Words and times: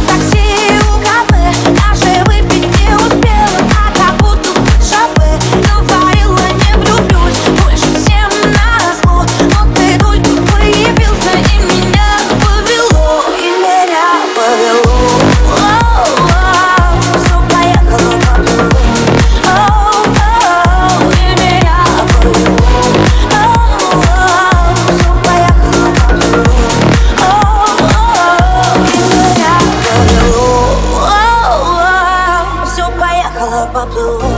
blue 33.85 34.30